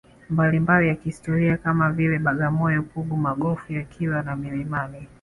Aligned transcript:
mbalimbali 0.29 0.87
ya 0.87 0.95
kihistoria 0.95 1.57
kama 1.57 1.91
vile 1.91 2.19
Bagamoyo 2.19 2.83
Pugu 2.83 3.17
Magofu 3.17 3.73
ya 3.73 3.83
Kilwa 3.83 4.21
na 4.23 4.35
milimani 4.35 5.07